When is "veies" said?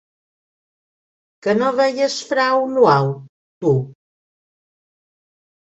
1.81-2.17